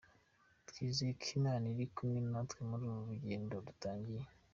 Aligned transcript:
Twizeye 0.69 1.11
ko 1.19 1.25
Imana 1.39 1.65
iri 1.73 1.85
kumwe 1.95 2.19
na 2.31 2.39
twe 2.49 2.61
muri 2.69 2.83
uru 2.89 3.01
rugendo 3.09 3.55
dutangiye. 3.67 4.23